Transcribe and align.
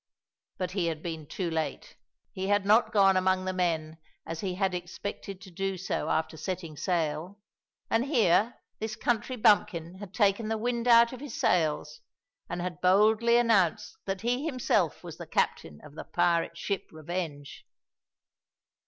But 0.57 0.71
he 0.71 0.87
had 0.87 1.03
been 1.03 1.27
too 1.27 1.51
late. 1.51 1.95
He 2.33 2.47
had 2.47 2.65
not 2.65 2.91
gone 2.91 3.15
among 3.15 3.45
the 3.45 3.53
men 3.53 3.99
as 4.25 4.39
he 4.39 4.55
had 4.55 4.73
expected 4.73 5.39
to 5.41 5.51
do 5.51 5.77
soon 5.77 6.09
after 6.09 6.37
setting 6.37 6.75
sail, 6.75 7.37
and 7.87 8.05
here 8.05 8.55
this 8.79 8.95
country 8.95 9.35
bumpkin 9.35 9.99
had 9.99 10.11
taken 10.11 10.47
the 10.47 10.57
wind 10.57 10.87
out 10.87 11.13
of 11.13 11.19
his 11.19 11.35
sails 11.39 12.01
and 12.49 12.63
had 12.63 12.81
boldly 12.81 13.37
announced 13.37 13.95
that 14.05 14.21
he 14.21 14.43
himself 14.43 15.03
was 15.03 15.17
the 15.17 15.27
captain 15.27 15.79
of 15.85 15.93
the 15.93 16.05
pirate 16.05 16.57
ship 16.57 16.87
Revenge. 16.91 17.63